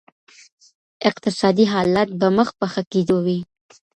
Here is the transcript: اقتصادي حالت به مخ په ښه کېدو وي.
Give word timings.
اقتصادي 1.09 1.65
حالت 1.73 2.09
به 2.19 2.27
مخ 2.37 2.49
په 2.59 2.65
ښه 2.71 2.83
کېدو 2.91 3.17
وي. 3.25 3.39